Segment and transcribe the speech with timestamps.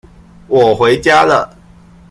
[0.47, 1.55] 我回家了